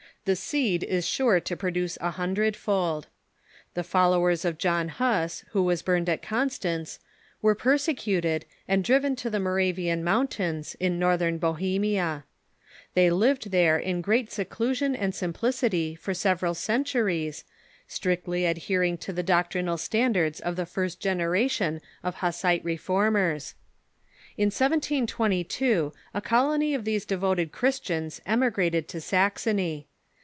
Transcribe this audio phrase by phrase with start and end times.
[0.23, 3.07] Tbe seed is sure to pro "Bohem'ia"' <l"ce a bundred fold.
[3.73, 6.99] The followers of John Huss, who was burned at Constance,
[7.41, 12.25] were persecuted, and driven to the Moravian mountains, in northern Bohemia,
[12.93, 17.43] They lived there in great seclusion and simplicity for several cen turies,
[17.87, 23.55] strictly adhering to tbe doctrinal standards of the first o eneration of Hussite reformers.
[24.37, 29.87] In 1722 a colony of these devoted Christians emigrated to Saxony.